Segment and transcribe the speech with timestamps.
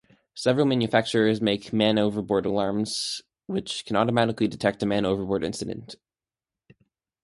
[0.33, 5.93] Several manufacturers make man overboard alarms which can automatically detect a man overboard incident.